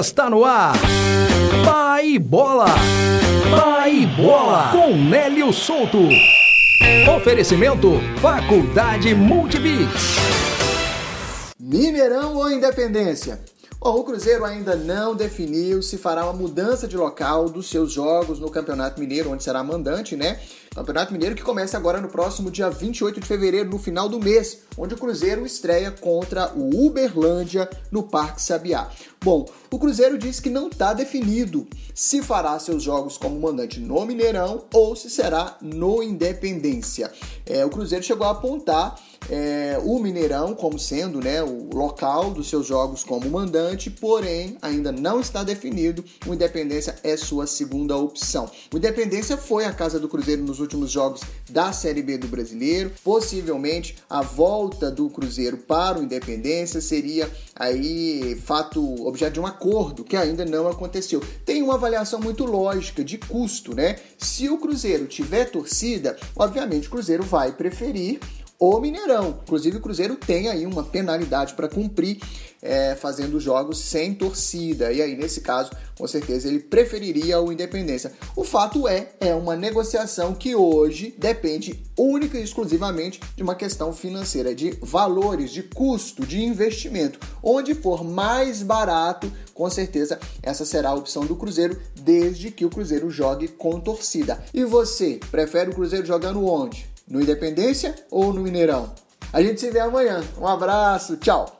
Está 0.00 0.28
no 0.28 0.44
ar. 0.44 0.74
Pai 1.64 2.18
Bola. 2.18 2.66
Pai 3.48 4.04
Bola. 4.16 4.72
Com 4.72 4.96
Nélio 4.96 5.52
Souto. 5.52 6.08
Oferecimento 7.16 7.92
Faculdade 8.20 9.14
Multibix. 9.14 10.16
Mineirão 11.60 12.34
ou 12.34 12.50
Independência? 12.50 13.40
Bom, 13.78 13.98
o 13.98 14.02
Cruzeiro 14.02 14.44
ainda 14.44 14.74
não 14.74 15.14
definiu 15.14 15.80
se 15.80 15.96
fará 15.96 16.24
uma 16.24 16.32
mudança 16.32 16.88
de 16.88 16.96
local 16.96 17.48
dos 17.48 17.70
seus 17.70 17.92
jogos 17.92 18.40
no 18.40 18.50
Campeonato 18.50 18.98
Mineiro, 18.98 19.30
onde 19.30 19.44
será 19.44 19.62
mandante, 19.62 20.16
né? 20.16 20.40
Campeonato 20.74 21.12
Mineiro 21.12 21.36
que 21.36 21.42
começa 21.42 21.76
agora 21.76 22.00
no 22.00 22.08
próximo 22.08 22.50
dia 22.50 22.68
28 22.68 23.20
de 23.20 23.26
fevereiro, 23.26 23.70
no 23.70 23.78
final 23.78 24.08
do 24.08 24.18
mês, 24.18 24.62
onde 24.76 24.94
o 24.94 24.98
Cruzeiro 24.98 25.46
estreia 25.46 25.92
contra 25.92 26.52
o 26.52 26.86
Uberlândia 26.86 27.70
no 27.92 28.02
Parque 28.02 28.42
Sabiá. 28.42 28.90
Bom, 29.22 29.46
o 29.70 29.78
Cruzeiro 29.78 30.18
disse 30.18 30.42
que 30.42 30.50
não 30.50 30.68
está 30.68 30.92
definido 30.92 31.66
se 31.94 32.20
fará 32.20 32.58
seus 32.58 32.82
jogos 32.82 33.16
como 33.16 33.40
mandante 33.40 33.78
no 33.78 34.04
Mineirão 34.04 34.64
ou 34.72 34.96
se 34.96 35.08
será 35.08 35.56
no 35.62 36.02
Independência. 36.02 37.10
É, 37.46 37.64
o 37.64 37.70
Cruzeiro 37.70 38.04
chegou 38.04 38.26
a 38.26 38.30
apontar 38.30 39.00
é, 39.30 39.78
o 39.82 39.98
Mineirão 39.98 40.54
como 40.54 40.78
sendo 40.78 41.20
né, 41.20 41.42
o 41.42 41.70
local 41.72 42.30
dos 42.30 42.48
seus 42.48 42.66
jogos 42.66 43.04
como 43.04 43.30
mandante, 43.30 43.90
porém 43.90 44.58
ainda 44.60 44.92
não 44.92 45.20
está 45.20 45.42
definido. 45.42 46.04
O 46.26 46.34
Independência 46.34 46.96
é 47.02 47.16
sua 47.16 47.46
segunda 47.46 47.96
opção. 47.96 48.50
O 48.72 48.76
Independência 48.76 49.36
foi 49.36 49.64
a 49.64 49.72
casa 49.72 49.98
do 49.98 50.08
Cruzeiro 50.08 50.42
nos 50.42 50.60
últimos 50.64 50.90
jogos 50.90 51.20
da 51.48 51.72
Série 51.72 52.02
B 52.02 52.18
do 52.18 52.26
Brasileiro. 52.26 52.90
Possivelmente 53.02 53.96
a 54.10 54.22
volta 54.22 54.90
do 54.90 55.08
Cruzeiro 55.08 55.56
para 55.56 55.98
o 55.98 56.02
Independência 56.02 56.80
seria 56.80 57.30
aí 57.54 58.36
fato 58.44 59.06
objeto 59.06 59.34
de 59.34 59.40
um 59.40 59.46
acordo 59.46 60.04
que 60.04 60.16
ainda 60.16 60.44
não 60.44 60.66
aconteceu. 60.66 61.22
Tem 61.44 61.62
uma 61.62 61.74
avaliação 61.74 62.20
muito 62.20 62.44
lógica 62.44 63.04
de 63.04 63.18
custo, 63.18 63.74
né? 63.74 63.96
Se 64.18 64.48
o 64.48 64.58
Cruzeiro 64.58 65.06
tiver 65.06 65.44
torcida, 65.46 66.16
obviamente 66.36 66.88
o 66.88 66.90
Cruzeiro 66.90 67.22
vai 67.22 67.52
preferir 67.52 68.20
o 68.58 68.78
Mineirão. 68.80 69.40
Inclusive, 69.42 69.76
o 69.76 69.80
Cruzeiro 69.80 70.16
tem 70.16 70.48
aí 70.48 70.66
uma 70.66 70.84
penalidade 70.84 71.54
para 71.54 71.68
cumprir 71.68 72.18
é, 72.64 72.94
fazendo 72.94 73.38
jogos 73.38 73.78
sem 73.78 74.14
torcida. 74.14 74.90
E 74.90 75.02
aí, 75.02 75.14
nesse 75.14 75.42
caso, 75.42 75.70
com 75.98 76.06
certeza 76.08 76.48
ele 76.48 76.58
preferiria 76.58 77.40
o 77.40 77.52
Independência. 77.52 78.12
O 78.34 78.42
fato 78.42 78.88
é, 78.88 79.10
é 79.20 79.34
uma 79.34 79.54
negociação 79.54 80.34
que 80.34 80.54
hoje 80.54 81.14
depende 81.18 81.84
única 81.96 82.38
e 82.38 82.42
exclusivamente 82.42 83.20
de 83.36 83.42
uma 83.42 83.54
questão 83.54 83.92
financeira, 83.92 84.54
de 84.54 84.70
valores, 84.80 85.50
de 85.50 85.62
custo, 85.62 86.26
de 86.26 86.42
investimento. 86.42 87.18
Onde 87.42 87.74
for 87.74 88.02
mais 88.02 88.62
barato, 88.62 89.30
com 89.52 89.68
certeza 89.68 90.18
essa 90.42 90.64
será 90.64 90.88
a 90.90 90.94
opção 90.94 91.26
do 91.26 91.36
Cruzeiro, 91.36 91.78
desde 91.94 92.50
que 92.50 92.64
o 92.64 92.70
Cruzeiro 92.70 93.10
jogue 93.10 93.48
com 93.48 93.78
torcida. 93.78 94.42
E 94.54 94.64
você, 94.64 95.20
prefere 95.30 95.70
o 95.70 95.74
Cruzeiro 95.74 96.06
jogando 96.06 96.44
onde? 96.46 96.93
No 97.06 97.20
Independência 97.20 97.94
ou 98.10 98.32
no 98.32 98.40
Mineirão? 98.40 98.92
A 99.32 99.42
gente 99.42 99.60
se 99.60 99.70
vê 99.70 99.80
amanhã. 99.80 100.22
Um 100.40 100.46
abraço, 100.46 101.16
tchau. 101.16 101.58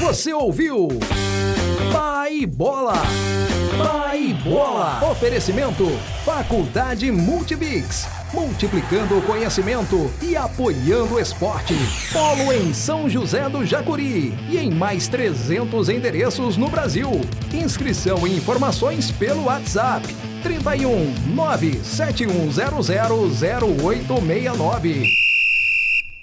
Você 0.00 0.32
ouviu? 0.32 0.88
Pai 1.90 2.44
Bola. 2.44 2.94
Pai 3.78 4.36
Bola. 4.44 5.10
Oferecimento 5.10 5.86
Faculdade 6.24 7.10
Multibix. 7.10 8.06
Multiplicando 8.34 9.16
o 9.16 9.22
conhecimento 9.22 10.10
e 10.20 10.36
apoiando 10.36 11.14
o 11.14 11.20
esporte. 11.20 11.74
Polo 12.12 12.52
em 12.52 12.74
São 12.74 13.08
José 13.08 13.48
do 13.48 13.64
Jacuri 13.64 14.34
e 14.50 14.58
em 14.58 14.70
mais 14.70 15.08
300 15.08 15.88
endereços 15.88 16.56
no 16.58 16.68
Brasil. 16.68 17.10
Inscrição 17.54 18.26
e 18.26 18.36
informações 18.36 19.10
pelo 19.10 19.44
WhatsApp 19.44 20.31
31 20.42 21.14
97100 21.34 22.82
0869. 23.80 25.21